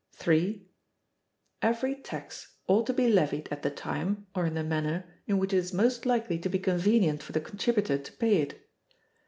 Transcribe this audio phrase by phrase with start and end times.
[0.13, 0.67] "3.
[1.61, 5.53] Every tax ought to be levied at the time, or in the manner, in which
[5.53, 8.67] it is most likely to be convenient for the contributor to pay it.